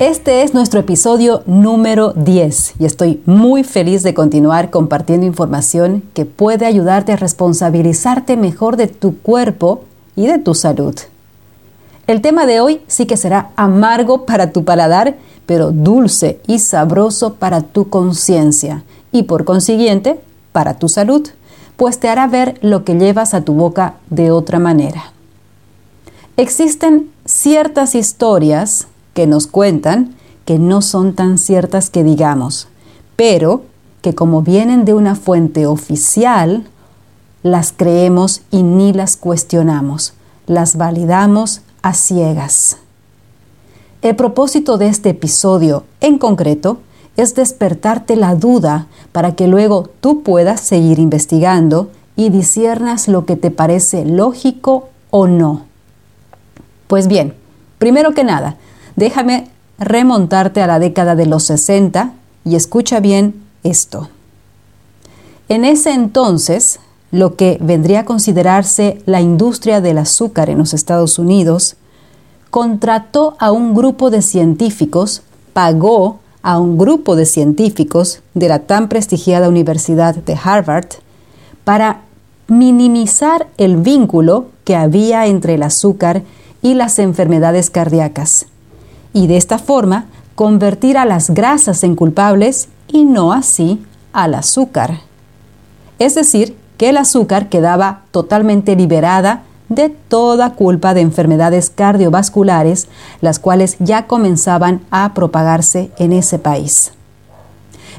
Este 0.00 0.42
es 0.42 0.54
nuestro 0.54 0.80
episodio 0.80 1.44
número 1.46 2.14
10 2.14 2.74
y 2.80 2.84
estoy 2.84 3.22
muy 3.26 3.62
feliz 3.62 4.02
de 4.02 4.12
continuar 4.12 4.70
compartiendo 4.70 5.24
información 5.24 6.02
que 6.14 6.24
puede 6.24 6.66
ayudarte 6.66 7.12
a 7.12 7.16
responsabilizarte 7.16 8.36
mejor 8.36 8.76
de 8.76 8.88
tu 8.88 9.16
cuerpo 9.16 9.84
y 10.16 10.26
de 10.26 10.38
tu 10.38 10.54
salud. 10.54 10.96
El 12.08 12.22
tema 12.22 12.44
de 12.44 12.60
hoy 12.60 12.80
sí 12.88 13.06
que 13.06 13.16
será 13.16 13.52
amargo 13.54 14.26
para 14.26 14.50
tu 14.50 14.64
paladar, 14.64 15.14
pero 15.46 15.70
dulce 15.70 16.40
y 16.48 16.58
sabroso 16.58 17.34
para 17.34 17.60
tu 17.60 17.88
conciencia 17.88 18.82
y 19.12 19.22
por 19.22 19.44
consiguiente 19.44 20.18
para 20.50 20.74
tu 20.74 20.88
salud, 20.88 21.28
pues 21.76 22.00
te 22.00 22.08
hará 22.08 22.26
ver 22.26 22.58
lo 22.62 22.82
que 22.82 22.94
llevas 22.94 23.32
a 23.32 23.42
tu 23.42 23.54
boca 23.54 23.94
de 24.10 24.32
otra 24.32 24.58
manera. 24.58 25.12
Existen 26.36 27.12
ciertas 27.24 27.94
historias 27.94 28.88
que 29.14 29.26
nos 29.26 29.46
cuentan 29.46 30.14
que 30.44 30.58
no 30.58 30.82
son 30.82 31.14
tan 31.14 31.38
ciertas 31.38 31.88
que 31.88 32.04
digamos, 32.04 32.68
pero 33.16 33.62
que 34.02 34.14
como 34.14 34.42
vienen 34.42 34.84
de 34.84 34.92
una 34.92 35.14
fuente 35.14 35.66
oficial, 35.66 36.64
las 37.42 37.72
creemos 37.72 38.42
y 38.50 38.62
ni 38.62 38.92
las 38.92 39.16
cuestionamos, 39.16 40.12
las 40.46 40.76
validamos 40.76 41.62
a 41.82 41.94
ciegas. 41.94 42.78
El 44.02 44.16
propósito 44.16 44.76
de 44.76 44.88
este 44.88 45.10
episodio 45.10 45.84
en 46.00 46.18
concreto 46.18 46.78
es 47.16 47.34
despertarte 47.34 48.16
la 48.16 48.34
duda 48.34 48.86
para 49.12 49.34
que 49.34 49.46
luego 49.46 49.88
tú 50.00 50.22
puedas 50.22 50.60
seguir 50.60 50.98
investigando 50.98 51.90
y 52.16 52.28
disiernas 52.28 53.08
lo 53.08 53.24
que 53.24 53.36
te 53.36 53.50
parece 53.50 54.04
lógico 54.04 54.88
o 55.10 55.26
no. 55.26 55.62
Pues 56.86 57.08
bien, 57.08 57.34
primero 57.78 58.12
que 58.12 58.24
nada, 58.24 58.56
Déjame 58.96 59.48
remontarte 59.78 60.62
a 60.62 60.66
la 60.66 60.78
década 60.78 61.16
de 61.16 61.26
los 61.26 61.44
60 61.44 62.12
y 62.44 62.54
escucha 62.54 63.00
bien 63.00 63.42
esto. 63.62 64.08
En 65.48 65.64
ese 65.64 65.92
entonces, 65.92 66.78
lo 67.10 67.36
que 67.36 67.58
vendría 67.60 68.00
a 68.00 68.04
considerarse 68.04 69.02
la 69.06 69.20
industria 69.20 69.80
del 69.80 69.98
azúcar 69.98 70.48
en 70.48 70.58
los 70.58 70.74
Estados 70.74 71.18
Unidos, 71.18 71.76
contrató 72.50 73.36
a 73.40 73.50
un 73.50 73.74
grupo 73.74 74.10
de 74.10 74.22
científicos, 74.22 75.22
pagó 75.52 76.20
a 76.42 76.58
un 76.58 76.78
grupo 76.78 77.16
de 77.16 77.26
científicos 77.26 78.20
de 78.34 78.48
la 78.48 78.60
tan 78.60 78.88
prestigiada 78.88 79.48
Universidad 79.48 80.14
de 80.14 80.38
Harvard 80.42 80.86
para 81.64 82.02
minimizar 82.46 83.48
el 83.56 83.78
vínculo 83.78 84.46
que 84.64 84.76
había 84.76 85.26
entre 85.26 85.54
el 85.54 85.62
azúcar 85.62 86.22
y 86.62 86.74
las 86.74 86.98
enfermedades 86.98 87.70
cardíacas 87.70 88.46
y 89.14 89.26
de 89.26 89.38
esta 89.38 89.58
forma 89.58 90.04
convertir 90.34 90.98
a 90.98 91.06
las 91.06 91.30
grasas 91.30 91.82
en 91.84 91.96
culpables 91.96 92.68
y 92.88 93.04
no 93.04 93.32
así 93.32 93.82
al 94.12 94.34
azúcar. 94.34 95.00
Es 95.98 96.14
decir, 96.14 96.56
que 96.76 96.90
el 96.90 96.98
azúcar 96.98 97.48
quedaba 97.48 98.02
totalmente 98.10 98.76
liberada 98.76 99.44
de 99.68 99.88
toda 99.88 100.50
culpa 100.54 100.92
de 100.92 101.00
enfermedades 101.00 101.70
cardiovasculares, 101.70 102.88
las 103.20 103.38
cuales 103.38 103.76
ya 103.78 104.06
comenzaban 104.06 104.82
a 104.90 105.14
propagarse 105.14 105.90
en 105.98 106.12
ese 106.12 106.38
país. 106.38 106.92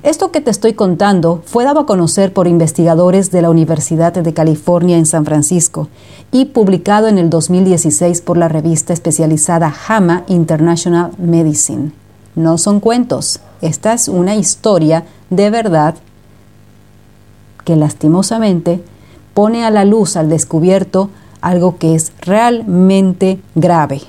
Esto 0.04 0.32
que 0.32 0.42
te 0.42 0.52
estoy 0.52 0.74
contando 0.74 1.42
fue 1.46 1.64
dado 1.64 1.82
a 1.82 1.86
conocer 1.86 2.34
por 2.34 2.48
investigadores 2.48 3.32
de 3.32 3.42
la 3.42 3.50
Universidad 3.50 4.14
de 4.14 4.34
California 4.34 4.98
en 4.98 5.06
San 5.06 5.26
Francisco 5.26 5.88
y 6.32 6.46
publicado 6.46 7.08
en 7.08 7.18
el 7.18 7.30
2016 7.30 8.22
por 8.22 8.38
la 8.38 8.48
revista 8.48 8.94
especializada 8.94 9.72
JAMA 9.72 10.24
International 10.28 11.12
Medicine. 11.18 11.92
No 12.36 12.58
son 12.58 12.80
cuentos, 12.80 13.40
esta 13.62 13.94
es 13.94 14.08
una 14.08 14.36
historia 14.36 15.06
de 15.30 15.50
verdad 15.50 15.96
que 17.64 17.76
lastimosamente 17.76 18.84
pone 19.34 19.66
a 19.66 19.72
la 19.72 19.86
luz 19.86 20.18
al 20.18 20.30
descubierto 20.30 21.10
algo 21.42 21.78
que 21.78 21.96
es 21.96 22.12
realmente 22.22 23.40
grave. 23.56 24.02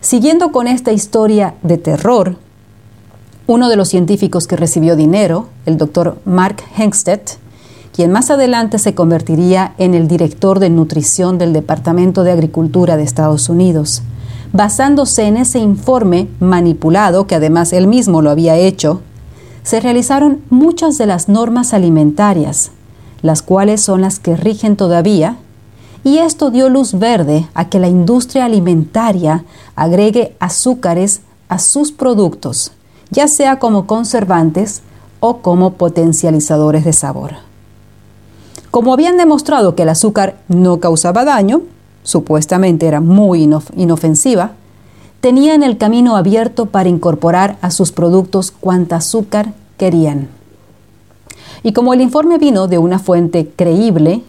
Siguiendo 0.00 0.52
con 0.52 0.68
esta 0.68 0.92
historia 0.92 1.54
de 1.62 1.76
terror, 1.76 2.36
uno 3.48 3.70
de 3.70 3.76
los 3.76 3.88
científicos 3.88 4.46
que 4.46 4.56
recibió 4.56 4.94
dinero, 4.94 5.46
el 5.64 5.78
doctor 5.78 6.18
Mark 6.26 6.56
Hengstedt, 6.76 7.38
quien 7.94 8.12
más 8.12 8.30
adelante 8.30 8.78
se 8.78 8.94
convertiría 8.94 9.72
en 9.78 9.94
el 9.94 10.06
director 10.06 10.58
de 10.58 10.68
nutrición 10.68 11.38
del 11.38 11.54
Departamento 11.54 12.24
de 12.24 12.32
Agricultura 12.32 12.98
de 12.98 13.04
Estados 13.04 13.48
Unidos. 13.48 14.02
Basándose 14.52 15.22
en 15.22 15.38
ese 15.38 15.60
informe 15.60 16.28
manipulado, 16.40 17.26
que 17.26 17.36
además 17.36 17.72
él 17.72 17.86
mismo 17.86 18.20
lo 18.20 18.28
había 18.28 18.56
hecho, 18.56 19.00
se 19.62 19.80
realizaron 19.80 20.42
muchas 20.50 20.98
de 20.98 21.06
las 21.06 21.30
normas 21.30 21.72
alimentarias, 21.72 22.70
las 23.22 23.40
cuales 23.40 23.80
son 23.80 24.02
las 24.02 24.18
que 24.18 24.36
rigen 24.36 24.76
todavía, 24.76 25.38
y 26.04 26.18
esto 26.18 26.50
dio 26.50 26.68
luz 26.68 26.98
verde 26.98 27.48
a 27.54 27.70
que 27.70 27.78
la 27.78 27.88
industria 27.88 28.44
alimentaria 28.44 29.46
agregue 29.74 30.36
azúcares 30.38 31.22
a 31.48 31.58
sus 31.58 31.92
productos 31.92 32.72
ya 33.10 33.28
sea 33.28 33.58
como 33.58 33.86
conservantes 33.86 34.82
o 35.20 35.38
como 35.38 35.74
potencializadores 35.74 36.84
de 36.84 36.92
sabor. 36.92 37.32
Como 38.70 38.92
habían 38.92 39.16
demostrado 39.16 39.74
que 39.74 39.82
el 39.82 39.88
azúcar 39.88 40.36
no 40.48 40.78
causaba 40.78 41.24
daño, 41.24 41.62
supuestamente 42.02 42.86
era 42.86 43.00
muy 43.00 43.48
inofensiva, 43.76 44.52
tenían 45.20 45.62
el 45.62 45.78
camino 45.78 46.16
abierto 46.16 46.66
para 46.66 46.88
incorporar 46.88 47.56
a 47.60 47.70
sus 47.70 47.92
productos 47.92 48.50
cuanta 48.50 48.96
azúcar 48.96 49.52
querían. 49.76 50.28
Y 51.62 51.72
como 51.72 51.92
el 51.92 52.00
informe 52.00 52.38
vino 52.38 52.68
de 52.68 52.78
una 52.78 52.98
fuente 52.98 53.50
creíble, 53.56 54.22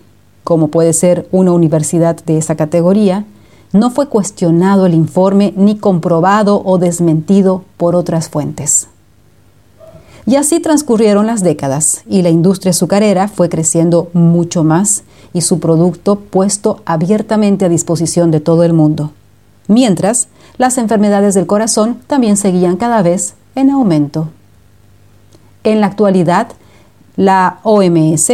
como 0.43 0.69
puede 0.69 0.93
ser 0.93 1.27
una 1.31 1.51
universidad 1.51 2.15
de 2.25 2.37
esa 2.37 2.55
categoría, 2.55 3.25
no 3.71 3.91
fue 3.91 4.07
cuestionado 4.07 4.85
el 4.85 4.93
informe 4.93 5.53
ni 5.55 5.77
comprobado 5.77 6.61
o 6.63 6.77
desmentido 6.77 7.63
por 7.77 7.95
otras 7.95 8.29
fuentes. 8.29 8.87
Y 10.25 10.35
así 10.35 10.59
transcurrieron 10.59 11.25
las 11.25 11.41
décadas 11.41 12.03
y 12.07 12.21
la 12.21 12.29
industria 12.29 12.71
azucarera 12.71 13.27
fue 13.27 13.49
creciendo 13.49 14.09
mucho 14.13 14.63
más 14.63 15.03
y 15.33 15.41
su 15.41 15.59
producto 15.59 16.17
puesto 16.19 16.81
abiertamente 16.85 17.65
a 17.65 17.69
disposición 17.69 18.31
de 18.31 18.39
todo 18.39 18.63
el 18.63 18.73
mundo. 18.73 19.11
Mientras, 19.67 20.27
las 20.57 20.77
enfermedades 20.77 21.35
del 21.35 21.47
corazón 21.47 21.99
también 22.07 22.37
seguían 22.37 22.77
cada 22.77 23.01
vez 23.01 23.35
en 23.55 23.69
aumento. 23.69 24.29
En 25.63 25.81
la 25.81 25.87
actualidad, 25.87 26.47
la 27.15 27.59
OMS, 27.63 28.31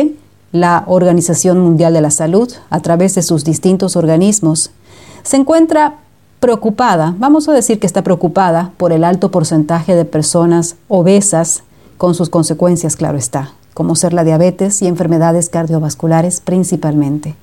la 0.52 0.84
Organización 0.88 1.60
Mundial 1.60 1.94
de 1.94 2.02
la 2.02 2.12
Salud, 2.12 2.52
a 2.70 2.80
través 2.80 3.16
de 3.16 3.22
sus 3.22 3.44
distintos 3.44 3.96
organismos, 3.96 4.72
se 5.26 5.38
encuentra 5.38 5.96
preocupada, 6.40 7.16
vamos 7.18 7.50
a 7.50 7.54
decir 7.54 7.80
que 7.80 7.88
está 7.88 8.04
preocupada 8.04 8.72
por 8.78 8.94
el 8.94 9.04
alto 9.04 9.32
porcentaje 9.32 9.96
de 9.96 10.06
personas 10.06 10.76
obesas, 10.88 11.64
con 11.98 12.14
sus 12.14 12.30
consecuencias, 12.30 12.96
claro 12.96 13.18
está, 13.18 13.54
como 13.74 13.96
ser 13.96 14.14
la 14.14 14.24
diabetes 14.24 14.84
y 14.84 14.88
enfermedades 14.88 15.50
cardiovasculares 15.50 16.42
principalmente, 16.42 17.36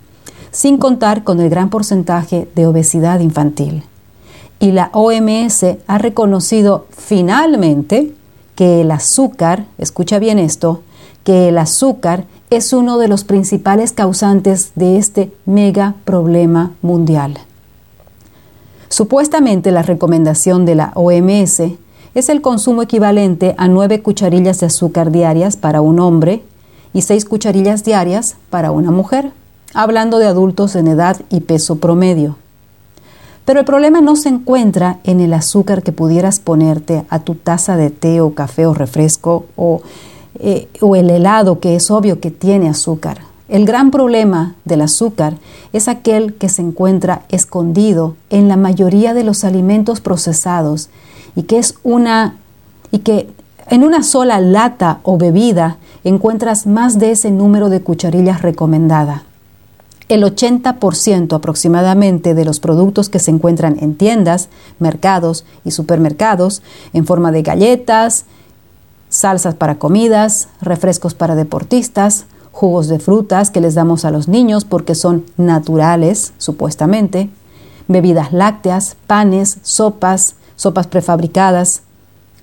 sin 0.53 0.79
contar 0.79 1.25
con 1.25 1.41
el 1.41 1.51
gran 1.51 1.71
porcentaje 1.71 2.49
de 2.55 2.67
obesidad 2.67 3.19
infantil. 3.19 3.83
Y 4.61 4.71
la 4.71 4.91
OMS 4.93 5.65
ha 5.89 5.99
reconocido 5.99 6.87
finalmente 6.97 8.15
que 8.55 8.83
el 8.83 8.93
azúcar, 8.93 9.65
escucha 9.79 10.21
bien 10.21 10.39
esto, 10.39 10.83
que 11.25 11.49
el 11.49 11.59
azúcar 11.59 12.27
es 12.51 12.73
uno 12.73 12.99
de 12.99 13.09
los 13.09 13.25
principales 13.25 13.91
causantes 13.93 14.71
de 14.77 14.99
este 14.99 15.33
mega 15.47 15.97
problema 16.05 16.71
mundial. 16.81 17.39
Supuestamente 18.93 19.71
la 19.71 19.81
recomendación 19.81 20.67
de 20.67 20.75
la 20.75 20.93
OMS 20.95 21.63
es 22.15 22.29
el 22.29 22.43
consumo 22.43 22.83
equivalente 22.83 23.55
a 23.57 23.67
9 23.67 24.03
cucharillas 24.03 24.61
de 24.61 24.67
azúcar 24.67 25.11
diarias 25.11 25.57
para 25.57 25.81
un 25.81 25.99
hombre 25.99 26.43
y 26.93 27.01
6 27.01 27.25
cucharillas 27.25 27.85
diarias 27.85 28.37
para 28.51 28.71
una 28.71 28.91
mujer, 28.91 29.33
hablando 29.73 30.19
de 30.19 30.27
adultos 30.27 30.77
en 30.77 30.89
edad 30.89 31.17
y 31.31 31.41
peso 31.41 31.77
promedio. 31.77 32.37
Pero 33.47 33.61
el 33.61 33.65
problema 33.65 34.03
no 34.03 34.15
se 34.15 34.29
encuentra 34.29 34.99
en 35.05 35.21
el 35.21 35.33
azúcar 35.33 35.83
que 35.83 35.93
pudieras 35.93 36.39
ponerte 36.39 37.07
a 37.09 37.21
tu 37.21 37.35
taza 37.35 37.79
de 37.79 37.89
té 37.89 38.21
o 38.21 38.35
café 38.35 38.67
o 38.67 38.75
refresco 38.75 39.47
o, 39.57 39.81
eh, 40.39 40.69
o 40.83 40.97
el 40.97 41.09
helado 41.09 41.61
que 41.61 41.77
es 41.77 41.91
obvio 41.91 42.21
que 42.21 42.31
tiene 42.31 42.69
azúcar, 42.69 43.23
El 43.53 43.67
gran 43.67 43.91
problema 43.91 44.55
del 44.65 44.81
azúcar 44.81 45.37
es 45.75 45.87
aquel 45.87 46.33
que 46.33 46.49
se 46.49 46.63
encuentra 46.63 47.27
escondido 47.29 48.17
en 48.31 48.49
la 48.49 48.57
mayoría 48.57 49.13
de 49.13 49.25
los 49.25 49.45
alimentos 49.45 50.01
procesados 50.01 50.89
y 51.37 51.43
que 51.43 51.59
es 51.59 51.75
una 51.83 52.37
y 52.91 53.01
que 53.01 53.29
en 53.69 53.85
una 53.85 54.05
sola 54.05 54.41
lata 54.41 55.01
o 55.03 55.19
bebida 55.19 55.77
encuentras 56.03 56.67
más 56.67 56.99
de 56.99 57.11
ese 57.11 57.31
número 57.31 57.69
de 57.69 57.83
cucharillas 57.83 58.41
recomendada. 58.41 59.25
El 60.09 60.23
80% 60.23 61.37
aproximadamente 61.37 62.33
de 62.33 62.47
los 62.47 62.59
productos 62.59 63.11
que 63.11 63.19
se 63.19 63.33
encuentran 63.33 63.77
en 63.81 63.97
tiendas, 63.97 64.49
mercados 64.79 65.45
y 65.63 65.73
supermercados 65.73 66.63
en 66.95 67.05
forma 67.05 67.33
de 67.33 67.43
galletas, 67.43 68.25
salsas 69.11 69.55
para 69.57 69.75
comidas, 69.75 70.49
refrescos 70.63 71.13
para 71.13 71.35
deportistas, 71.35 72.25
jugos 72.53 72.87
de 72.87 72.99
frutas 72.99 73.51
que 73.51 73.61
les 73.61 73.75
damos 73.75 74.05
a 74.05 74.11
los 74.11 74.29
niños 74.29 74.65
porque 74.65 74.95
son 74.95 75.25
naturales, 75.37 76.33
supuestamente, 76.39 77.31
bebidas 77.89 78.33
lácteas, 78.33 78.97
panes, 79.07 79.59
sopas, 79.63 80.37
sopas 80.55 80.87
prefabricadas, 80.87 81.83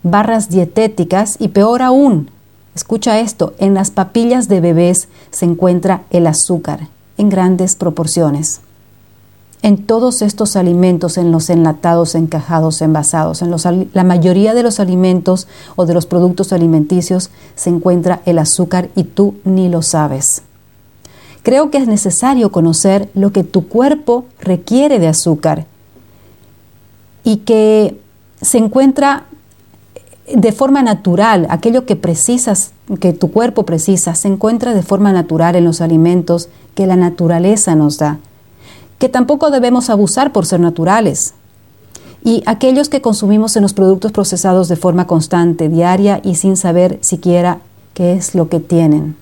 barras 0.04 0.50
dietéticas 0.50 1.38
y 1.40 1.50
peor 1.50 1.82
aún, 1.82 2.32
escucha 2.76 3.20
esto, 3.20 3.54
en 3.60 3.74
las 3.74 3.92
papillas 3.92 4.48
de 4.48 4.62
bebés 4.62 5.08
se 5.32 5.46
encuentra 5.46 6.04
el 6.10 6.28
azúcar 6.28 6.88
en 7.18 7.30
grandes 7.30 7.76
proporciones. 7.76 8.62
En 9.62 9.86
todos 9.86 10.22
estos 10.22 10.56
alimentos, 10.56 11.18
en 11.18 11.32
los 11.32 11.50
enlatados, 11.50 12.16
encajados, 12.16 12.82
envasados, 12.82 13.42
en 13.42 13.52
la 13.94 14.04
mayoría 14.04 14.54
de 14.54 14.64
los 14.64 14.80
alimentos 14.80 15.48
o 15.76 15.86
de 15.86 15.94
los 15.94 16.06
productos 16.06 16.54
alimenticios 16.54 17.30
se 17.56 17.70
encuentra 17.70 18.22
el 18.26 18.40
azúcar 18.40 18.90
y 18.96 19.04
tú 19.04 19.36
ni 19.44 19.68
lo 19.68 19.82
sabes. 19.82 20.44
Creo 21.44 21.72
que 21.72 21.78
es 21.78 21.88
necesario 21.88 22.52
conocer 22.52 23.10
lo 23.14 23.32
que 23.32 23.44
tu 23.44 23.68
cuerpo 23.68 24.26
requiere 24.40 25.00
de 25.00 25.08
azúcar 25.08 25.66
y 27.24 27.38
que 27.38 28.00
se 28.42 28.58
encuentra 28.58 29.26
de 30.34 30.52
forma 30.52 30.84
natural, 30.84 31.48
aquello 31.50 31.86
que 31.86 31.96
precisas, 31.96 32.72
que 33.00 33.14
tu 33.14 33.32
cuerpo 33.32 33.66
precisa, 33.66 34.16
se 34.16 34.28
encuentra 34.28 34.74
de 34.74 34.84
forma 34.84 35.12
natural 35.12 35.56
en 35.56 35.66
los 35.66 35.82
alimentos 35.82 36.50
que 36.76 36.88
la 36.88 36.96
naturaleza 36.96 37.76
nos 37.76 37.98
da, 37.98 38.20
que 39.00 39.10
tampoco 39.10 39.50
debemos 39.50 39.90
abusar 39.90 40.32
por 40.32 40.46
ser 40.46 40.60
naturales. 40.60 41.34
Y 42.24 42.44
aquellos 42.46 42.90
que 42.90 43.02
consumimos 43.02 43.56
en 43.56 43.64
los 43.64 43.74
productos 43.74 44.12
procesados 44.12 44.68
de 44.68 44.76
forma 44.76 45.08
constante, 45.08 45.70
diaria 45.70 46.22
y 46.24 46.36
sin 46.36 46.56
saber 46.56 47.00
siquiera 47.02 47.60
qué 47.96 48.14
es 48.14 48.36
lo 48.36 48.50
que 48.50 48.60
tienen. 48.60 49.16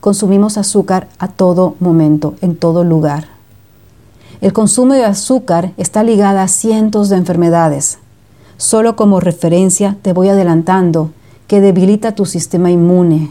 Consumimos 0.00 0.58
azúcar 0.58 1.08
a 1.18 1.28
todo 1.28 1.74
momento, 1.80 2.34
en 2.42 2.56
todo 2.56 2.84
lugar. 2.84 3.26
El 4.40 4.52
consumo 4.52 4.94
de 4.94 5.04
azúcar 5.04 5.72
está 5.76 6.04
ligado 6.04 6.38
a 6.38 6.46
cientos 6.46 7.08
de 7.08 7.16
enfermedades, 7.16 7.98
Solo 8.58 8.96
como 8.96 9.20
referencia 9.20 9.98
te 10.00 10.14
voy 10.14 10.30
adelantando 10.30 11.10
que 11.46 11.60
debilita 11.60 12.14
tu 12.14 12.24
sistema 12.24 12.70
inmune, 12.70 13.30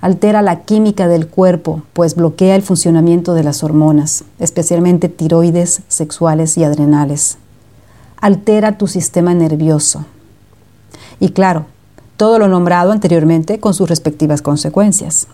altera 0.00 0.42
la 0.42 0.62
química 0.62 1.08
del 1.08 1.28
cuerpo, 1.28 1.82
pues 1.92 2.14
bloquea 2.14 2.54
el 2.54 2.62
funcionamiento 2.62 3.34
de 3.34 3.42
las 3.42 3.62
hormonas, 3.64 4.24
especialmente 4.38 5.08
tiroides, 5.08 5.82
sexuales 5.88 6.56
y 6.56 6.64
adrenales. 6.64 7.38
Altera 8.20 8.78
tu 8.78 8.86
sistema 8.86 9.34
nervioso. 9.34 10.04
Y 11.20 11.30
claro, 11.30 11.66
todo 12.16 12.38
lo 12.38 12.48
nombrado 12.48 12.92
anteriormente 12.92 13.60
con 13.60 13.74
sus 13.74 13.88
respectivas 13.88 14.42
consecuencias. 14.42 15.26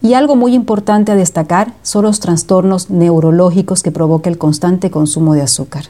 Y 0.00 0.14
algo 0.14 0.36
muy 0.36 0.54
importante 0.54 1.12
a 1.12 1.16
destacar 1.16 1.74
son 1.82 2.04
los 2.04 2.20
trastornos 2.20 2.90
neurológicos 2.90 3.82
que 3.82 3.90
provoca 3.90 4.30
el 4.30 4.38
constante 4.38 4.90
consumo 4.90 5.34
de 5.34 5.42
azúcar 5.42 5.84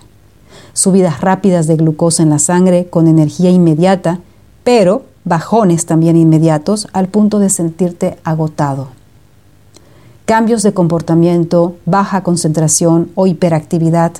subidas 0.79 1.21
rápidas 1.21 1.67
de 1.67 1.77
glucosa 1.77 2.23
en 2.23 2.31
la 2.31 2.39
sangre 2.39 2.87
con 2.89 3.09
energía 3.09 3.51
inmediata, 3.51 4.21
pero 4.63 5.03
bajones 5.25 5.87
también 5.87 6.17
inmediatos 6.17 6.89
al 6.93 7.09
punto 7.09 7.39
de 7.39 7.51
sentirte 7.51 8.19
agotado. 8.25 8.89
Cambios 10.25 10.63
de 10.63 10.75
comportamiento, 10.75 11.77
baja 11.87 12.23
concentración 12.23 13.11
o 13.15 13.27
hiperactividad, 13.27 14.13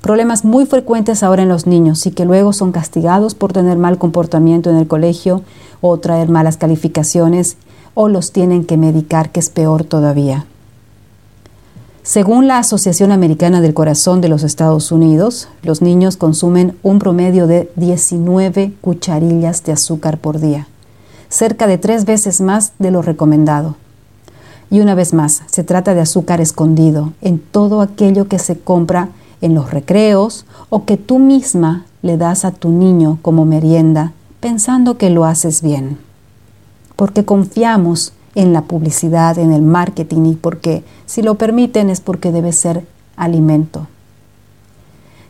problemas 0.00 0.44
muy 0.44 0.66
frecuentes 0.66 1.22
ahora 1.22 1.42
en 1.42 1.48
los 1.48 1.66
niños 1.66 2.04
y 2.06 2.10
que 2.10 2.24
luego 2.24 2.52
son 2.52 2.72
castigados 2.72 3.34
por 3.34 3.52
tener 3.52 3.78
mal 3.78 3.98
comportamiento 3.98 4.70
en 4.70 4.76
el 4.76 4.88
colegio 4.88 5.42
o 5.80 5.98
traer 5.98 6.28
malas 6.28 6.56
calificaciones 6.56 7.56
o 7.94 8.08
los 8.08 8.32
tienen 8.32 8.64
que 8.64 8.76
medicar, 8.76 9.30
que 9.30 9.40
es 9.40 9.50
peor 9.50 9.84
todavía. 9.84 10.46
Según 12.04 12.48
la 12.48 12.58
Asociación 12.58 13.12
Americana 13.12 13.60
del 13.60 13.74
Corazón 13.74 14.20
de 14.20 14.28
los 14.28 14.42
Estados 14.42 14.90
Unidos, 14.90 15.48
los 15.62 15.82
niños 15.82 16.16
consumen 16.16 16.76
un 16.82 16.98
promedio 16.98 17.46
de 17.46 17.70
19 17.76 18.74
cucharillas 18.80 19.62
de 19.62 19.70
azúcar 19.70 20.18
por 20.18 20.40
día, 20.40 20.66
cerca 21.28 21.68
de 21.68 21.78
tres 21.78 22.04
veces 22.04 22.40
más 22.40 22.72
de 22.80 22.90
lo 22.90 23.02
recomendado. 23.02 23.76
Y 24.68 24.80
una 24.80 24.96
vez 24.96 25.12
más, 25.14 25.42
se 25.46 25.62
trata 25.62 25.94
de 25.94 26.00
azúcar 26.00 26.40
escondido 26.40 27.12
en 27.20 27.38
todo 27.38 27.80
aquello 27.80 28.26
que 28.26 28.40
se 28.40 28.58
compra 28.58 29.10
en 29.40 29.54
los 29.54 29.70
recreos 29.70 30.44
o 30.70 30.84
que 30.84 30.96
tú 30.96 31.20
misma 31.20 31.86
le 32.02 32.16
das 32.16 32.44
a 32.44 32.50
tu 32.50 32.70
niño 32.70 33.20
como 33.22 33.44
merienda 33.44 34.12
pensando 34.40 34.98
que 34.98 35.08
lo 35.08 35.24
haces 35.24 35.62
bien. 35.62 35.98
Porque 36.96 37.24
confiamos 37.24 38.12
en 38.34 38.52
la 38.52 38.62
publicidad, 38.62 39.38
en 39.38 39.52
el 39.52 39.62
marketing 39.62 40.24
y 40.26 40.34
porque 40.34 40.84
si 41.06 41.22
lo 41.22 41.36
permiten 41.36 41.90
es 41.90 42.00
porque 42.00 42.32
debe 42.32 42.52
ser 42.52 42.86
alimento. 43.16 43.86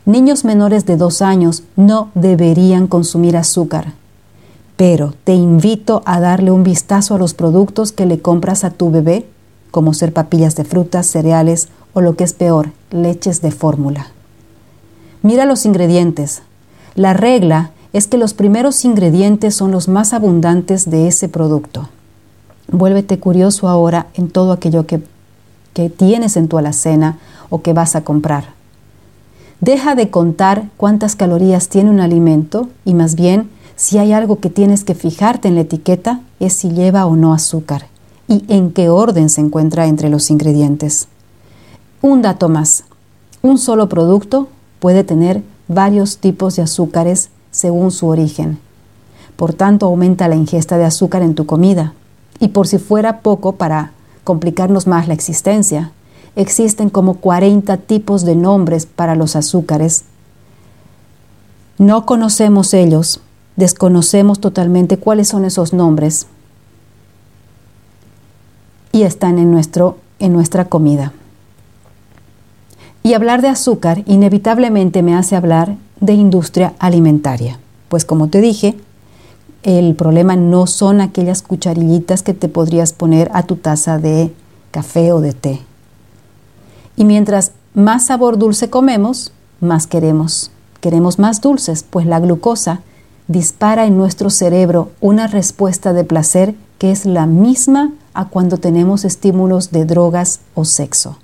Niños 0.05 0.43
menores 0.43 0.85
de 0.85 0.97
dos 0.97 1.21
años 1.21 1.63
no 1.75 2.09
deberían 2.13 2.87
consumir 2.87 3.37
azúcar, 3.37 3.93
pero 4.75 5.13
te 5.23 5.33
invito 5.33 6.01
a 6.05 6.19
darle 6.19 6.51
un 6.51 6.63
vistazo 6.63 7.15
a 7.15 7.17
los 7.17 7.33
productos 7.33 7.91
que 7.91 8.05
le 8.05 8.19
compras 8.19 8.63
a 8.63 8.71
tu 8.71 8.91
bebé, 8.91 9.25
como 9.71 9.93
ser 9.93 10.11
papillas 10.11 10.55
de 10.55 10.65
frutas, 10.65 11.07
cereales 11.07 11.69
o 11.93 12.01
lo 12.01 12.15
que 12.15 12.25
es 12.25 12.33
peor, 12.33 12.71
leches 12.91 13.41
de 13.41 13.51
fórmula. 13.51 14.07
Mira 15.21 15.45
los 15.45 15.65
ingredientes. 15.65 16.41
La 16.95 17.13
regla 17.13 17.71
es 17.93 18.07
que 18.07 18.17
los 18.17 18.33
primeros 18.33 18.83
ingredientes 18.83 19.55
son 19.55 19.71
los 19.71 19.87
más 19.87 20.13
abundantes 20.13 20.89
de 20.89 21.07
ese 21.07 21.29
producto. 21.29 21.87
Vuélvete 22.73 23.19
curioso 23.19 23.69
ahora 23.69 24.07
en 24.15 24.31
todo 24.31 24.51
aquello 24.51 24.87
que, 24.87 24.99
que 25.73 25.91
tienes 25.91 26.37
en 26.37 26.47
tu 26.47 26.57
alacena 26.57 27.19
o 27.51 27.61
que 27.61 27.71
vas 27.71 27.95
a 27.95 28.01
comprar. 28.01 28.55
Deja 29.61 29.93
de 29.93 30.09
contar 30.09 30.69
cuántas 30.75 31.15
calorías 31.15 31.69
tiene 31.69 31.91
un 31.91 31.99
alimento 31.99 32.69
y 32.83 32.95
más 32.95 33.13
bien 33.13 33.47
si 33.75 33.99
hay 33.99 34.11
algo 34.11 34.39
que 34.39 34.49
tienes 34.49 34.83
que 34.83 34.95
fijarte 34.95 35.47
en 35.47 35.53
la 35.53 35.61
etiqueta 35.61 36.21
es 36.39 36.53
si 36.53 36.71
lleva 36.71 37.05
o 37.05 37.15
no 37.15 37.35
azúcar 37.35 37.85
y 38.27 38.43
en 38.47 38.71
qué 38.71 38.89
orden 38.89 39.29
se 39.29 39.41
encuentra 39.41 39.85
entre 39.85 40.09
los 40.09 40.31
ingredientes. 40.31 41.07
Un 42.01 42.23
dato 42.23 42.49
más. 42.49 42.85
Un 43.43 43.59
solo 43.59 43.87
producto 43.87 44.47
puede 44.79 45.03
tener 45.03 45.43
varios 45.67 46.17
tipos 46.17 46.55
de 46.55 46.63
azúcares 46.63 47.29
según 47.51 47.91
su 47.91 48.07
origen. 48.07 48.57
Por 49.35 49.53
tanto, 49.53 49.85
aumenta 49.85 50.27
la 50.27 50.35
ingesta 50.35 50.77
de 50.77 50.85
azúcar 50.85 51.21
en 51.21 51.35
tu 51.35 51.45
comida. 51.45 51.93
Y 52.43 52.49
por 52.49 52.67
si 52.67 52.77
fuera 52.77 53.21
poco 53.21 53.53
para 53.53 53.93
complicarnos 54.25 54.85
más 54.85 55.07
la 55.07 55.13
existencia, 55.13 55.93
existen 56.35 56.89
como 56.89 57.13
40 57.13 57.77
tipos 57.77 58.25
de 58.25 58.35
nombres 58.35 58.85
para 58.85 59.15
los 59.15 59.37
azúcares. 59.37 60.03
No 61.77 62.05
conocemos 62.05 62.73
ellos, 62.73 63.21
desconocemos 63.55 64.41
totalmente 64.41 64.97
cuáles 64.97 65.29
son 65.29 65.45
esos 65.45 65.71
nombres 65.71 66.27
y 68.91 69.03
están 69.03 69.39
en, 69.39 69.49
nuestro, 69.49 69.99
en 70.19 70.33
nuestra 70.33 70.65
comida. 70.65 71.13
Y 73.03 73.13
hablar 73.13 73.41
de 73.41 73.47
azúcar 73.47 74.03
inevitablemente 74.05 75.01
me 75.01 75.15
hace 75.15 75.37
hablar 75.37 75.77
de 76.01 76.11
industria 76.11 76.73
alimentaria, 76.79 77.57
pues 77.87 78.03
como 78.03 78.27
te 78.27 78.41
dije, 78.41 78.75
el 79.63 79.95
problema 79.95 80.35
no 80.35 80.67
son 80.67 81.01
aquellas 81.01 81.41
cucharillitas 81.41 82.21
que 82.21 82.33
te 82.33 82.49
podrías 82.49 82.93
poner 82.93 83.29
a 83.33 83.43
tu 83.43 83.55
taza 83.55 83.97
de 83.97 84.33
café 84.71 85.11
o 85.11 85.21
de 85.21 85.33
té. 85.33 85.61
Y 86.95 87.05
mientras 87.05 87.51
más 87.73 88.07
sabor 88.07 88.37
dulce 88.37 88.69
comemos, 88.69 89.31
más 89.59 89.87
queremos. 89.87 90.51
Queremos 90.81 91.17
más 91.17 91.41
dulces, 91.41 91.85
pues 91.89 92.05
la 92.05 92.19
glucosa 92.19 92.81
dispara 93.27 93.85
en 93.85 93.97
nuestro 93.97 94.29
cerebro 94.29 94.91
una 94.99 95.27
respuesta 95.27 95.93
de 95.93 96.03
placer 96.03 96.55
que 96.77 96.91
es 96.91 97.05
la 97.05 97.25
misma 97.25 97.93
a 98.13 98.25
cuando 98.25 98.57
tenemos 98.57 99.05
estímulos 99.05 99.71
de 99.71 99.85
drogas 99.85 100.41
o 100.55 100.65
sexo. 100.65 101.17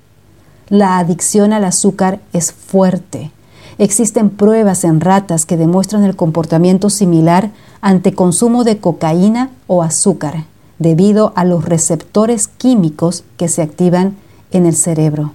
La 0.70 0.98
adicción 0.98 1.52
al 1.52 1.66
azúcar 1.66 2.20
es 2.32 2.54
fuerte 2.54 3.32
Existen 3.80 4.30
pruebas 4.30 4.84
en 4.84 5.00
ratas 5.00 5.46
que 5.46 5.56
demuestran 5.56 6.04
el 6.04 6.18
comportamiento 6.18 6.90
similar 6.90 7.50
ante 7.82 8.14
consumo 8.14 8.64
de 8.64 8.78
cocaína 8.78 9.50
o 9.68 9.84
azúcar, 9.84 10.46
debido 10.80 11.34
a 11.36 11.46
los 11.46 11.66
receptores 11.66 12.48
químicos 12.48 13.24
que 13.38 13.48
se 13.48 13.62
activan 13.62 14.16
en 14.52 14.66
el 14.66 14.76
cerebro. 14.76 15.34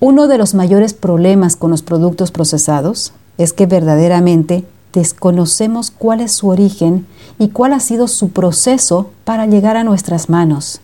Uno 0.00 0.26
de 0.26 0.36
los 0.36 0.54
mayores 0.54 0.94
problemas 0.94 1.54
con 1.54 1.70
los 1.70 1.82
productos 1.82 2.32
procesados 2.32 3.12
es 3.38 3.52
que 3.52 3.66
verdaderamente 3.66 4.66
desconocemos 4.92 5.90
cuál 5.90 6.20
es 6.20 6.32
su 6.32 6.48
origen 6.48 7.06
y 7.38 7.48
cuál 7.48 7.72
ha 7.72 7.80
sido 7.80 8.08
su 8.08 8.30
proceso 8.30 9.10
para 9.24 9.46
llegar 9.46 9.76
a 9.76 9.84
nuestras 9.84 10.28
manos. 10.28 10.80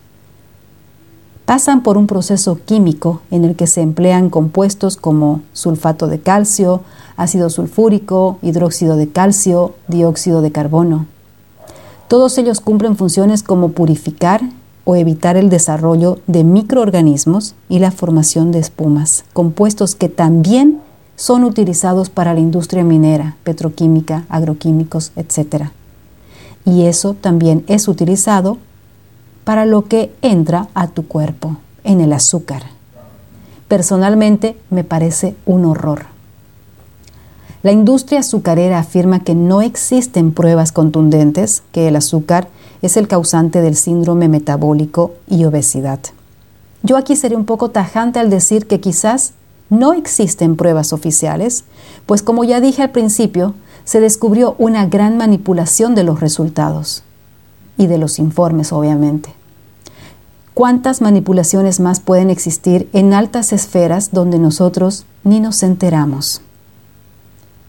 Pasan 1.49 1.81
por 1.81 1.97
un 1.97 2.05
proceso 2.05 2.59
químico 2.63 3.21
en 3.31 3.43
el 3.43 3.55
que 3.55 3.65
se 3.65 3.81
emplean 3.81 4.29
compuestos 4.29 4.97
como 4.97 5.41
sulfato 5.51 6.05
de 6.05 6.19
calcio, 6.19 6.83
ácido 7.17 7.49
sulfúrico, 7.49 8.37
hidróxido 8.43 8.95
de 8.95 9.09
calcio, 9.09 9.73
dióxido 9.87 10.43
de 10.43 10.51
carbono. 10.51 11.07
Todos 12.07 12.37
ellos 12.37 12.59
cumplen 12.59 12.95
funciones 12.95 13.41
como 13.41 13.69
purificar 13.69 14.43
o 14.85 14.95
evitar 14.95 15.37
el 15.37 15.49
desarrollo 15.49 16.19
de 16.27 16.43
microorganismos 16.43 17.55
y 17.67 17.79
la 17.79 17.89
formación 17.89 18.51
de 18.51 18.59
espumas, 18.59 19.25
compuestos 19.33 19.95
que 19.95 20.07
también 20.07 20.79
son 21.15 21.43
utilizados 21.43 22.11
para 22.11 22.35
la 22.35 22.41
industria 22.41 22.83
minera, 22.83 23.37
petroquímica, 23.43 24.27
agroquímicos, 24.29 25.13
etc. 25.15 25.69
Y 26.63 26.83
eso 26.83 27.15
también 27.15 27.63
es 27.65 27.87
utilizado 27.87 28.59
para 29.49 29.65
lo 29.65 29.85
que 29.85 30.13
entra 30.21 30.67
a 30.75 30.89
tu 30.89 31.07
cuerpo, 31.07 31.57
en 31.83 32.01
el 32.01 32.13
azúcar. 32.13 32.61
Personalmente 33.67 34.55
me 34.69 34.83
parece 34.83 35.35
un 35.47 35.65
horror. 35.65 36.05
La 37.63 37.71
industria 37.71 38.19
azucarera 38.19 38.77
afirma 38.77 39.23
que 39.23 39.33
no 39.33 39.63
existen 39.63 40.33
pruebas 40.33 40.71
contundentes 40.71 41.63
que 41.71 41.87
el 41.87 41.95
azúcar 41.95 42.47
es 42.83 42.95
el 42.95 43.07
causante 43.07 43.59
del 43.61 43.75
síndrome 43.75 44.27
metabólico 44.27 45.13
y 45.27 45.43
obesidad. 45.45 45.99
Yo 46.83 46.95
aquí 46.95 47.15
seré 47.15 47.35
un 47.35 47.45
poco 47.45 47.71
tajante 47.71 48.19
al 48.19 48.29
decir 48.29 48.67
que 48.67 48.79
quizás 48.79 49.33
no 49.71 49.93
existen 49.93 50.57
pruebas 50.57 50.93
oficiales, 50.93 51.63
pues 52.05 52.21
como 52.21 52.43
ya 52.43 52.61
dije 52.61 52.83
al 52.83 52.91
principio, 52.91 53.55
se 53.83 53.99
descubrió 53.99 54.53
una 54.59 54.85
gran 54.85 55.17
manipulación 55.17 55.95
de 55.95 56.03
los 56.03 56.19
resultados 56.19 57.01
y 57.79 57.87
de 57.87 57.97
los 57.97 58.19
informes, 58.19 58.71
obviamente. 58.71 59.38
¿Cuántas 60.59 60.99
manipulaciones 60.99 61.79
más 61.79 62.01
pueden 62.01 62.29
existir 62.29 62.89
en 62.91 63.13
altas 63.13 63.53
esferas 63.53 64.11
donde 64.11 64.39
nosotros 64.39 65.05
ni 65.23 65.39
nos 65.39 65.63
enteramos? 65.63 66.41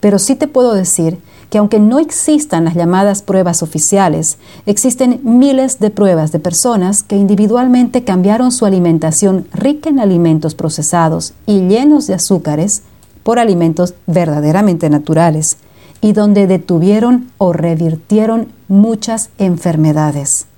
Pero 0.00 0.18
sí 0.18 0.35
te 0.35 0.49
puedo 0.49 0.75
decir 0.75 1.20
que 1.50 1.59
aunque 1.59 1.78
no 1.78 2.00
existan 2.00 2.64
las 2.64 2.75
llamadas 2.75 3.23
pruebas 3.23 3.62
oficiales, 3.62 4.38
existen 4.66 5.20
miles 5.23 5.78
de 5.78 5.90
pruebas 5.90 6.32
de 6.32 6.40
personas 6.40 7.04
que 7.04 7.14
individualmente 7.14 8.02
cambiaron 8.02 8.50
su 8.50 8.66
alimentación 8.66 9.47
rica 9.52 9.88
en 9.88 10.00
alimentos 10.00 10.56
procesados 10.56 11.35
y 11.47 11.61
llenos 11.68 12.09
de 12.09 12.14
azúcares 12.14 12.82
por 13.23 13.38
alimentos 13.38 13.94
verdaderamente 14.09 14.90
naturales 14.90 15.59
y 16.00 16.12
donde 16.12 16.49
detuvieron 16.49 17.30
o 17.38 17.52
revirtieron 17.52 18.49
muchas 18.66 19.30
enfermedades. 19.38 20.50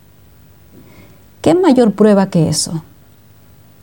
¿Qué 1.42 1.56
mayor 1.56 1.90
prueba 1.92 2.30
que 2.30 2.48
eso? 2.48 2.84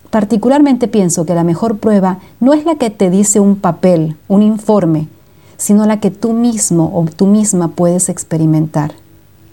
Particularmente 0.10 0.88
pienso 0.88 1.26
que 1.26 1.36
la 1.36 1.44
mejor 1.44 1.78
prueba 1.78 2.20
no 2.40 2.54
es 2.54 2.66
la 2.66 2.76
que 2.76 2.90
te 2.90 3.10
dice 3.10 3.42
un 3.42 3.58
papel, 3.58 4.16
un 4.30 4.42
informe, 4.42 5.10
sino 5.58 5.86
la 5.86 6.00
que 6.00 6.10
tú 6.10 6.32
mismo 6.32 6.90
o 6.96 7.06
tú 7.14 7.28
misma 7.28 7.68
puedes 7.68 8.08
experimentar. 8.08 8.94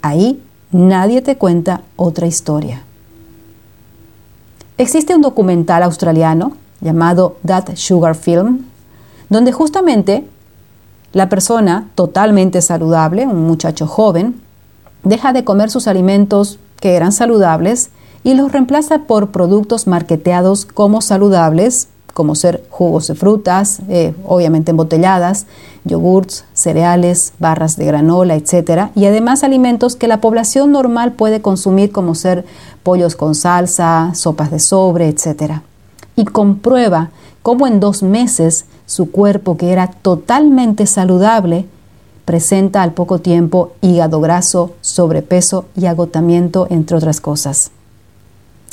Ahí 0.01 0.41
nadie 0.71 1.21
te 1.21 1.35
cuenta 1.35 1.81
otra 1.97 2.27
historia. 2.27 2.81
Existe 4.77 5.13
un 5.13 5.21
documental 5.21 5.83
australiano 5.83 6.53
llamado 6.79 7.35
That 7.45 7.75
Sugar 7.75 8.15
Film, 8.15 8.63
donde 9.27 9.51
justamente 9.51 10.25
la 11.11 11.27
persona 11.27 11.89
totalmente 11.93 12.61
saludable, 12.61 13.27
un 13.27 13.45
muchacho 13.47 13.85
joven, 13.85 14.39
deja 15.03 15.33
de 15.33 15.43
comer 15.43 15.69
sus 15.69 15.87
alimentos 15.89 16.57
que 16.79 16.95
eran 16.95 17.11
saludables 17.11 17.89
y 18.23 18.33
los 18.33 18.51
reemplaza 18.51 18.99
por 18.99 19.31
productos 19.31 19.87
marketeados 19.87 20.65
como 20.65 21.01
saludables 21.01 21.89
como 22.17 22.33
ser 22.33 22.63
jugos 22.71 23.05
de 23.05 23.13
frutas, 23.13 23.79
eh, 23.89 24.15
obviamente 24.25 24.71
embotelladas, 24.71 25.45
yogurts, 25.83 26.45
cereales, 26.53 27.33
barras 27.37 27.77
de 27.77 27.85
granola, 27.85 28.33
etc. 28.33 28.89
Y 28.95 29.05
además 29.05 29.43
alimentos 29.43 29.95
que 29.95 30.07
la 30.07 30.19
población 30.19 30.71
normal 30.71 31.11
puede 31.11 31.43
consumir 31.43 31.91
como 31.91 32.15
ser 32.15 32.43
pollos 32.81 33.15
con 33.15 33.35
salsa, 33.35 34.15
sopas 34.15 34.49
de 34.49 34.57
sobre, 34.57 35.09
etc. 35.09 35.61
Y 36.15 36.25
comprueba 36.25 37.11
cómo 37.43 37.67
en 37.67 37.79
dos 37.79 38.01
meses 38.01 38.65
su 38.87 39.11
cuerpo, 39.11 39.55
que 39.55 39.71
era 39.71 39.85
totalmente 39.85 40.87
saludable, 40.87 41.67
presenta 42.27 42.83
al 42.83 42.91
poco 42.91 43.19
tiempo 43.19 43.71
hígado 43.79 44.19
graso, 44.19 44.73
sobrepeso 44.81 45.63
y 45.77 45.85
agotamiento, 45.85 46.67
entre 46.69 46.97
otras 46.97 47.21
cosas. 47.21 47.71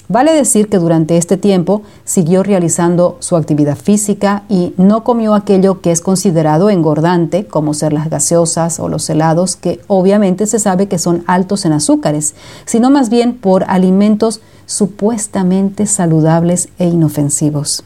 Vale 0.09 0.33
decir 0.33 0.69
que 0.69 0.79
durante 0.79 1.17
este 1.17 1.37
tiempo 1.37 1.83
siguió 2.05 2.43
realizando 2.43 3.17
su 3.21 3.37
actividad 3.37 3.77
física 3.77 4.43
y 4.49 4.75
no 4.77 5.05
comió 5.05 5.35
aquello 5.35 5.81
que 5.81 5.93
es 5.93 6.01
considerado 6.01 6.69
engordante, 6.69 7.47
como 7.47 7.75
ser 7.75 7.93
las 7.93 8.11
gaseosas 8.11 8.81
o 8.81 8.89
los 8.89 9.09
helados, 9.09 9.55
que 9.55 9.81
obviamente 9.87 10.49
se 10.49 10.59
sabe 10.59 10.89
que 10.89 10.99
son 10.99 11.23
altos 11.29 11.65
en 11.65 11.75
azúcares, 11.75 12.35
sino 12.65 12.91
más 12.91 13.09
bien 13.09 13.37
por 13.37 13.63
alimentos 13.69 14.41
supuestamente 14.67 15.87
saludables 15.87 16.71
e 16.81 16.89
inofensivos. 16.89 17.85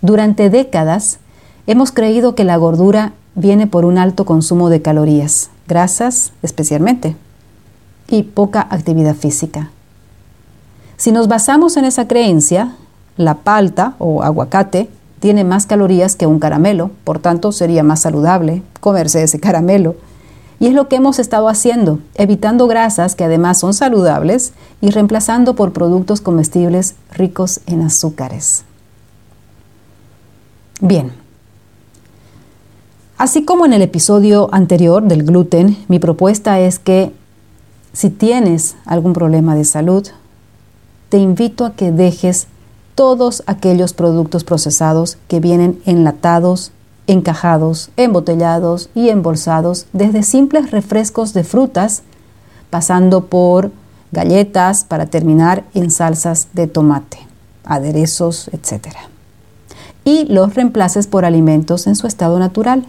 Durante 0.00 0.48
décadas 0.48 1.18
hemos 1.66 1.92
creído 1.92 2.34
que 2.34 2.44
la 2.44 2.56
gordura 2.56 3.12
viene 3.36 3.68
por 3.68 3.84
un 3.84 3.98
alto 3.98 4.24
consumo 4.24 4.68
de 4.70 4.82
calorías, 4.82 5.50
grasas 5.68 6.32
especialmente, 6.42 7.14
y 8.08 8.24
poca 8.24 8.66
actividad 8.70 9.14
física. 9.14 9.70
Si 10.96 11.12
nos 11.12 11.28
basamos 11.28 11.76
en 11.76 11.84
esa 11.84 12.08
creencia, 12.08 12.74
la 13.16 13.34
palta 13.34 13.94
o 13.98 14.22
aguacate 14.22 14.88
tiene 15.20 15.44
más 15.44 15.66
calorías 15.66 16.16
que 16.16 16.26
un 16.26 16.38
caramelo, 16.38 16.90
por 17.04 17.18
tanto 17.18 17.52
sería 17.52 17.82
más 17.82 18.00
saludable 18.00 18.62
comerse 18.80 19.22
ese 19.22 19.38
caramelo. 19.38 19.96
Y 20.58 20.68
es 20.68 20.74
lo 20.74 20.88
que 20.88 20.96
hemos 20.96 21.18
estado 21.18 21.48
haciendo, 21.48 21.98
evitando 22.14 22.66
grasas 22.66 23.14
que 23.14 23.24
además 23.24 23.58
son 23.58 23.74
saludables 23.74 24.52
y 24.80 24.90
reemplazando 24.90 25.54
por 25.54 25.72
productos 25.72 26.22
comestibles 26.22 26.94
ricos 27.12 27.60
en 27.66 27.82
azúcares. 27.82 28.64
Bien, 30.80 31.12
así 33.18 33.44
como 33.44 33.66
en 33.66 33.72
el 33.72 33.82
episodio 33.82 34.48
anterior 34.52 35.02
del 35.02 35.24
gluten, 35.24 35.76
mi 35.88 35.98
propuesta 35.98 36.60
es 36.60 36.78
que 36.78 37.12
si 37.92 38.10
tienes 38.10 38.76
algún 38.84 39.12
problema 39.12 39.54
de 39.54 39.64
salud, 39.64 40.06
te 41.08 41.18
invito 41.18 41.64
a 41.64 41.74
que 41.74 41.92
dejes 41.92 42.46
todos 42.94 43.42
aquellos 43.46 43.92
productos 43.92 44.44
procesados 44.44 45.18
que 45.28 45.40
vienen 45.40 45.80
enlatados, 45.86 46.72
encajados, 47.06 47.90
embotellados 47.96 48.90
y 48.94 49.10
embolsados, 49.10 49.86
desde 49.92 50.22
simples 50.22 50.70
refrescos 50.70 51.32
de 51.32 51.44
frutas, 51.44 52.02
pasando 52.70 53.26
por 53.26 53.70
galletas 54.12 54.84
para 54.84 55.06
terminar 55.06 55.64
en 55.74 55.90
salsas 55.90 56.48
de 56.52 56.66
tomate, 56.66 57.18
aderezos, 57.64 58.48
etc. 58.48 58.88
Y 60.04 60.24
los 60.32 60.54
reemplaces 60.54 61.06
por 61.06 61.24
alimentos 61.24 61.86
en 61.86 61.96
su 61.96 62.06
estado 62.06 62.38
natural. 62.38 62.86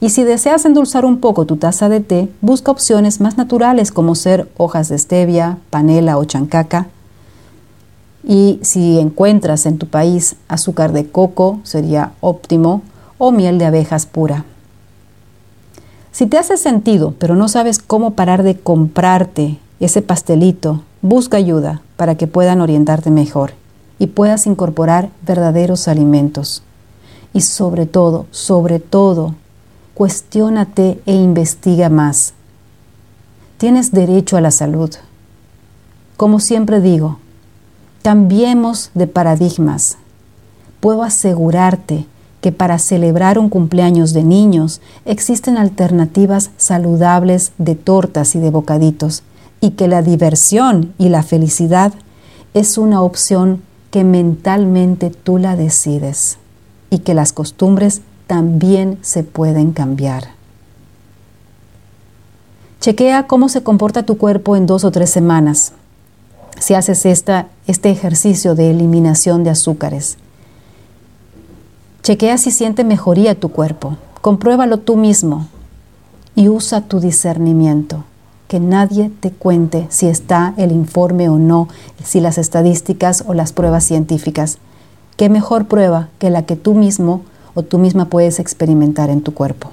Y 0.00 0.10
si 0.10 0.22
deseas 0.22 0.64
endulzar 0.64 1.04
un 1.04 1.18
poco 1.18 1.44
tu 1.44 1.56
taza 1.56 1.88
de 1.88 2.00
té, 2.00 2.28
busca 2.40 2.70
opciones 2.70 3.20
más 3.20 3.36
naturales 3.36 3.90
como 3.90 4.14
ser 4.14 4.48
hojas 4.56 4.88
de 4.88 4.98
stevia, 4.98 5.58
panela 5.70 6.18
o 6.18 6.24
chancaca, 6.24 6.86
y 8.22 8.58
si 8.62 8.98
encuentras 8.98 9.64
en 9.66 9.78
tu 9.78 9.86
país 9.86 10.36
azúcar 10.48 10.92
de 10.92 11.06
coco, 11.08 11.60
sería 11.62 12.12
óptimo, 12.20 12.82
o 13.16 13.32
miel 13.32 13.58
de 13.58 13.64
abejas 13.64 14.06
pura. 14.06 14.44
Si 16.12 16.26
te 16.26 16.36
hace 16.36 16.56
sentido, 16.56 17.14
pero 17.18 17.34
no 17.36 17.48
sabes 17.48 17.78
cómo 17.78 18.12
parar 18.12 18.42
de 18.42 18.58
comprarte 18.58 19.58
ese 19.80 20.02
pastelito, 20.02 20.82
busca 21.00 21.36
ayuda 21.36 21.80
para 21.96 22.16
que 22.16 22.26
puedan 22.26 22.60
orientarte 22.60 23.10
mejor 23.10 23.52
y 23.98 24.08
puedas 24.08 24.46
incorporar 24.46 25.10
verdaderos 25.26 25.88
alimentos. 25.88 26.62
Y 27.32 27.42
sobre 27.42 27.86
todo, 27.86 28.26
sobre 28.30 28.78
todo, 28.78 29.34
cuestiónate 29.98 31.02
e 31.06 31.12
investiga 31.12 31.88
más. 31.88 32.32
Tienes 33.58 33.90
derecho 33.90 34.36
a 34.36 34.40
la 34.40 34.52
salud. 34.52 34.90
Como 36.16 36.38
siempre 36.38 36.80
digo, 36.80 37.18
Cambiemos 38.02 38.90
de 38.94 39.08
paradigmas. 39.08 39.98
Puedo 40.78 41.02
asegurarte 41.02 42.06
que 42.40 42.52
para 42.52 42.78
celebrar 42.78 43.40
un 43.40 43.48
cumpleaños 43.48 44.12
de 44.12 44.22
niños 44.22 44.80
existen 45.04 45.58
alternativas 45.58 46.50
saludables 46.56 47.50
de 47.58 47.74
tortas 47.74 48.36
y 48.36 48.38
de 48.38 48.50
bocaditos 48.50 49.24
y 49.60 49.72
que 49.72 49.88
la 49.88 50.02
diversión 50.02 50.94
y 50.96 51.08
la 51.08 51.24
felicidad 51.24 51.92
es 52.54 52.78
una 52.78 53.02
opción 53.02 53.62
que 53.90 54.04
mentalmente 54.04 55.10
tú 55.10 55.36
la 55.36 55.56
decides 55.56 56.38
y 56.90 57.00
que 57.00 57.14
las 57.14 57.32
costumbres 57.32 58.00
también 58.28 58.98
se 59.02 59.24
pueden 59.24 59.72
cambiar. 59.72 60.28
Chequea 62.80 63.26
cómo 63.26 63.48
se 63.48 63.64
comporta 63.64 64.04
tu 64.04 64.16
cuerpo 64.16 64.54
en 64.54 64.66
dos 64.66 64.84
o 64.84 64.92
tres 64.92 65.10
semanas 65.10 65.72
si 66.58 66.74
haces 66.74 67.06
esta, 67.06 67.48
este 67.66 67.90
ejercicio 67.90 68.54
de 68.54 68.70
eliminación 68.70 69.44
de 69.44 69.50
azúcares. 69.50 70.16
Chequea 72.02 72.38
si 72.38 72.50
siente 72.50 72.84
mejoría 72.84 73.38
tu 73.38 73.50
cuerpo. 73.50 73.96
Compruébalo 74.20 74.78
tú 74.78 74.96
mismo 74.96 75.46
y 76.34 76.48
usa 76.48 76.82
tu 76.82 77.00
discernimiento. 77.00 78.04
Que 78.48 78.60
nadie 78.60 79.10
te 79.20 79.30
cuente 79.30 79.86
si 79.90 80.06
está 80.08 80.54
el 80.56 80.72
informe 80.72 81.28
o 81.28 81.38
no, 81.38 81.68
si 82.02 82.20
las 82.20 82.38
estadísticas 82.38 83.24
o 83.26 83.34
las 83.34 83.52
pruebas 83.52 83.84
científicas. 83.84 84.58
¿Qué 85.16 85.28
mejor 85.28 85.66
prueba 85.66 86.08
que 86.18 86.30
la 86.30 86.42
que 86.42 86.56
tú 86.56 86.74
mismo 86.74 87.22
o 87.58 87.64
tú 87.64 87.78
misma 87.78 88.04
puedes 88.04 88.38
experimentar 88.38 89.10
en 89.10 89.20
tu 89.20 89.34
cuerpo? 89.34 89.72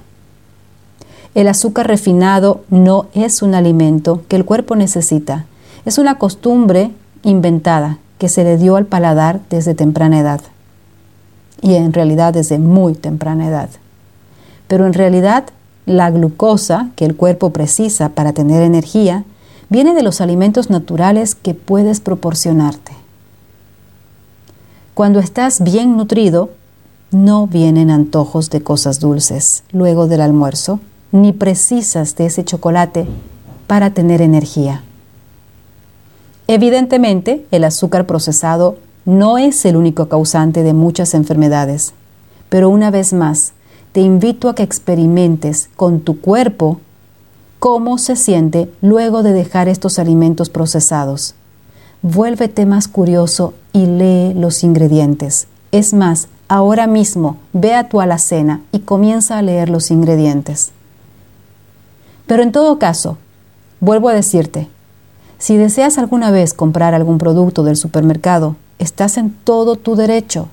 El 1.36 1.48
azúcar 1.48 1.88
refinado 1.88 2.64
no 2.72 3.06
es 3.14 3.44
un 3.44 3.54
alimento 3.54 4.24
que 4.28 4.36
el 4.38 4.44
cuerpo 4.44 4.76
necesita. 4.76 5.46
Es 5.86 6.00
una 6.00 6.18
costumbre 6.18 6.92
inventada 7.22 8.00
que 8.18 8.28
se 8.28 8.44
le 8.44 8.58
dio 8.58 8.76
al 8.76 8.88
paladar 8.88 9.40
desde 9.52 9.76
temprana 9.76 10.20
edad. 10.20 10.42
Y 11.62 11.76
en 11.76 11.94
realidad 11.94 12.34
desde 12.34 12.58
muy 12.58 12.96
temprana 12.96 13.48
edad. 13.48 13.70
Pero 14.68 14.88
en 14.88 14.94
realidad 14.94 15.46
la 15.86 16.10
glucosa 16.10 16.90
que 16.96 17.06
el 17.06 17.16
cuerpo 17.16 17.52
precisa 17.52 18.10
para 18.10 18.34
tener 18.34 18.64
energía 18.64 19.26
viene 19.70 19.94
de 19.94 20.02
los 20.02 20.22
alimentos 20.22 20.72
naturales 20.72 21.36
que 21.36 21.54
puedes 21.54 22.00
proporcionarte. 22.00 22.94
Cuando 24.96 25.20
estás 25.20 25.62
bien 25.62 25.98
nutrido, 25.98 26.50
no 27.12 27.48
vienen 27.48 27.90
antojos 27.90 28.50
de 28.50 28.62
cosas 28.62 29.00
dulces 29.00 29.64
luego 29.72 30.08
del 30.08 30.22
almuerzo 30.22 30.80
ni 31.12 31.32
precisas 31.34 32.16
de 32.16 32.26
ese 32.26 32.44
chocolate 32.44 33.08
para 33.68 33.92
tener 33.92 34.22
energía. 34.22 34.84
Evidentemente, 36.48 37.46
el 37.52 37.64
azúcar 37.64 38.06
procesado 38.06 38.78
no 39.06 39.38
es 39.38 39.66
el 39.66 39.76
único 39.76 40.08
causante 40.08 40.64
de 40.64 40.74
muchas 40.74 41.14
enfermedades, 41.14 41.94
pero 42.50 42.70
una 42.70 42.92
vez 42.92 43.14
más, 43.14 43.54
te 43.92 44.02
invito 44.02 44.50
a 44.50 44.56
que 44.56 44.64
experimentes 44.64 45.70
con 45.76 46.02
tu 46.02 46.20
cuerpo 46.20 46.80
cómo 47.60 47.98
se 47.98 48.16
siente 48.16 48.70
luego 48.82 49.24
de 49.24 49.32
dejar 49.32 49.70
estos 49.70 50.00
alimentos 50.00 50.50
procesados. 50.50 51.36
Vuélvete 52.02 52.66
más 52.66 52.88
curioso 52.88 53.54
y 53.74 53.86
lee 53.86 54.34
los 54.36 54.64
ingredientes. 54.64 55.48
Es 55.72 55.94
más, 55.94 56.28
ahora 56.48 56.88
mismo 56.88 57.38
ve 57.54 57.74
a 57.74 57.90
tu 57.90 58.02
alacena 58.02 58.62
y 58.72 58.80
comienza 58.80 59.38
a 59.38 59.42
leer 59.42 59.70
los 59.70 59.92
ingredientes. 59.92 60.72
Pero 62.28 62.44
en 62.44 62.52
todo 62.52 62.80
caso, 62.80 63.18
vuelvo 63.80 64.10
a 64.10 64.14
decirte, 64.14 64.68
si 65.38 65.58
deseas 65.58 65.98
alguna 65.98 66.32
vez 66.32 66.54
comprar 66.54 66.94
algún 66.94 67.18
producto 67.18 67.64
del 67.64 67.76
supermercado, 67.76 68.56
estás 68.80 69.18
en 69.18 69.32
todo 69.32 69.76
tu 69.76 69.96
derecho, 69.96 70.48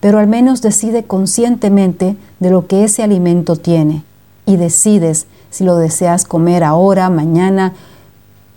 pero 0.00 0.18
al 0.18 0.26
menos 0.26 0.62
decide 0.62 1.04
conscientemente 1.04 2.16
de 2.40 2.50
lo 2.50 2.66
que 2.66 2.84
ese 2.84 3.02
alimento 3.02 3.56
tiene 3.56 4.04
y 4.46 4.56
decides 4.56 5.26
si 5.50 5.64
lo 5.64 5.76
deseas 5.76 6.24
comer 6.24 6.64
ahora, 6.64 7.08
mañana, 7.10 7.74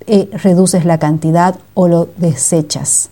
eh, 0.06 0.30
reduces 0.34 0.86
la 0.86 0.98
cantidad 0.98 1.56
o 1.74 1.88
lo 1.88 2.10
desechas. 2.18 3.10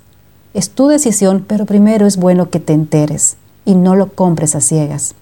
Es 0.54 0.70
tu 0.72 0.88
decisión, 0.88 1.46
pero 1.48 1.66
primero 1.66 2.08
es 2.08 2.18
bueno 2.18 2.50
que 2.50 2.60
te 2.60 2.74
enteres 2.74 3.38
y 3.68 3.76
no 3.76 3.96
lo 3.96 4.08
compres 4.14 4.56
a 4.56 4.62
ciegas, 4.62 5.14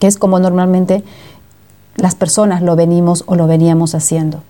que 0.00 0.06
es 0.06 0.16
como 0.16 0.40
normalmente 0.40 1.04
las 1.94 2.14
personas 2.14 2.62
lo 2.62 2.74
venimos 2.74 3.22
o 3.26 3.36
lo 3.36 3.46
veníamos 3.46 3.94
haciendo. 3.94 4.42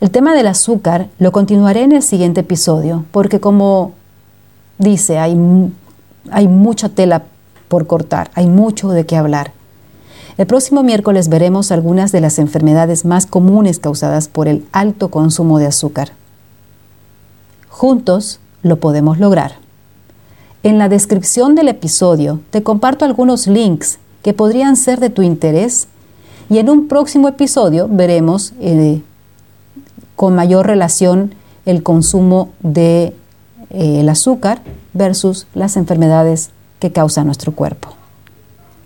El 0.00 0.10
tema 0.10 0.34
del 0.34 0.46
azúcar 0.46 1.08
lo 1.18 1.32
continuaré 1.32 1.82
en 1.82 1.92
el 1.92 2.02
siguiente 2.02 2.40
episodio, 2.40 3.04
porque 3.12 3.40
como 3.40 3.92
dice, 4.78 5.18
hay, 5.18 5.38
hay 6.30 6.48
mucha 6.48 6.88
tela 6.88 7.24
por 7.68 7.86
cortar, 7.86 8.30
hay 8.34 8.46
mucho 8.46 8.88
de 8.88 9.04
qué 9.04 9.16
hablar. 9.16 9.52
El 10.38 10.46
próximo 10.46 10.82
miércoles 10.82 11.28
veremos 11.28 11.72
algunas 11.72 12.10
de 12.10 12.22
las 12.22 12.38
enfermedades 12.38 13.04
más 13.04 13.26
comunes 13.26 13.78
causadas 13.78 14.28
por 14.28 14.48
el 14.48 14.66
alto 14.72 15.10
consumo 15.10 15.58
de 15.58 15.66
azúcar. 15.66 16.12
Juntos 17.68 18.40
lo 18.62 18.80
podemos 18.80 19.18
lograr. 19.18 19.65
En 20.66 20.78
la 20.78 20.88
descripción 20.88 21.54
del 21.54 21.68
episodio 21.68 22.40
te 22.50 22.64
comparto 22.64 23.04
algunos 23.04 23.46
links 23.46 24.00
que 24.24 24.32
podrían 24.32 24.74
ser 24.74 24.98
de 24.98 25.10
tu 25.10 25.22
interés 25.22 25.86
y 26.50 26.58
en 26.58 26.68
un 26.68 26.88
próximo 26.88 27.28
episodio 27.28 27.86
veremos 27.88 28.52
eh, 28.58 29.00
con 30.16 30.34
mayor 30.34 30.66
relación 30.66 31.36
el 31.66 31.84
consumo 31.84 32.50
de 32.64 33.14
eh, 33.70 34.00
el 34.00 34.08
azúcar 34.08 34.60
versus 34.92 35.46
las 35.54 35.76
enfermedades 35.76 36.50
que 36.80 36.90
causa 36.90 37.22
nuestro 37.22 37.52
cuerpo. 37.52 37.90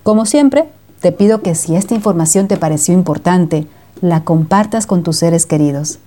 Como 0.02 0.26
siempre, 0.26 0.68
te 1.00 1.12
pido 1.12 1.40
que 1.40 1.54
si 1.54 1.76
esta 1.76 1.94
información 1.94 2.46
te 2.46 2.58
pareció 2.58 2.92
importante, 2.92 3.66
la 4.02 4.22
compartas 4.22 4.84
con 4.84 5.02
tus 5.02 5.16
seres 5.16 5.46
queridos. 5.46 5.98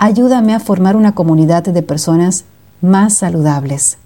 Ayúdame 0.00 0.52
a 0.52 0.58
formar 0.58 0.96
una 0.96 1.14
comunidad 1.14 1.62
de 1.62 1.82
personas 1.82 2.44
más 2.80 3.14
saludables. 3.14 3.98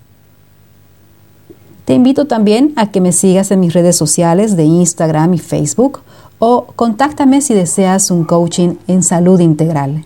Te 1.87 1.95
invito 1.95 2.27
también 2.27 2.73
a 2.75 2.91
que 2.91 3.01
me 3.01 3.13
sigas 3.13 3.53
en 3.53 3.61
mis 3.61 3.73
redes 3.73 3.95
sociales 3.95 4.57
de 4.57 4.65
Instagram 4.65 5.35
y 5.35 5.39
Facebook 5.39 6.01
o 6.41 6.67
contáctame 6.75 7.41
si 7.41 7.55
deseas 7.55 8.11
un 8.11 8.25
coaching 8.25 8.75
en 8.89 9.05
salud 9.05 9.39
integral. 9.39 10.05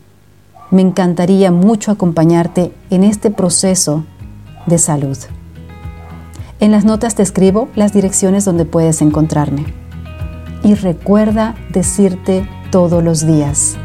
Me 0.70 0.82
encantaría 0.82 1.50
mucho 1.50 1.90
acompañarte 1.90 2.70
en 2.90 3.02
este 3.02 3.30
proceso 3.30 4.04
de 4.66 4.76
salud. 4.76 5.16
En 6.60 6.70
las 6.70 6.84
notas 6.84 7.14
te 7.14 7.22
escribo 7.22 7.68
las 7.74 7.94
direcciones 7.94 8.44
donde 8.44 8.66
puedes 8.66 9.00
encontrarme. 9.00 9.64
Y 10.62 10.74
recuerda 10.74 11.54
decirte 11.72 12.46
todos 12.70 13.02
los 13.02 13.26
días, 13.26 13.76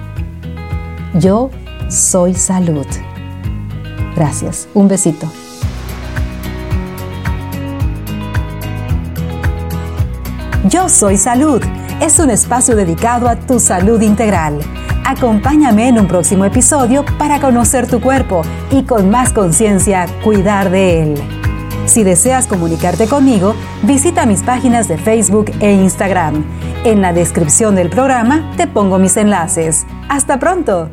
yo 1.14 1.50
soy 1.90 2.34
salud. 2.34 2.86
Gracias. 4.18 4.68
Un 4.74 4.90
besito. 4.90 5.45
Yo 10.68 10.90
Soy 10.90 11.18
Salud 11.18 11.62
es 12.02 12.18
un 12.18 12.32
espacio 12.32 12.76
dedicado 12.76 13.30
a 13.30 13.36
tu 13.36 13.60
salud 13.60 14.02
integral. 14.02 14.60
Acompáñame 15.06 15.90
en 15.90 16.00
un 16.00 16.08
próximo 16.08 16.44
episodio 16.44 17.06
para 17.20 17.40
conocer 17.40 17.86
tu 17.86 18.02
cuerpo 18.02 18.42
y 18.72 18.82
con 18.84 19.12
más 19.12 19.32
conciencia 19.32 20.08
cuidar 20.24 20.72
de 20.72 21.04
él. 21.04 21.24
Si 21.86 22.04
deseas 22.04 22.48
comunicarte 22.48 23.08
conmigo, 23.08 23.54
visita 23.84 24.26
mis 24.26 24.42
páginas 24.42 24.88
de 24.88 24.98
Facebook 24.98 25.52
e 25.60 25.72
Instagram. 25.72 26.44
En 26.84 27.00
la 27.00 27.14
descripción 27.14 27.76
del 27.76 27.92
programa 27.92 28.52
te 28.58 28.66
pongo 28.66 28.98
mis 28.98 29.18
enlaces. 29.18 29.86
¡Hasta 30.10 30.40
pronto! 30.40 30.90